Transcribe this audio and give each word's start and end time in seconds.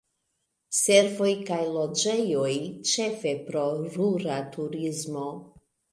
Servoj 0.77 1.33
kaj 1.49 1.59
loĝejoj, 1.75 2.53
ĉefe 2.93 3.37
pro 3.51 3.67
rura 3.99 4.39
turismo. 4.57 5.29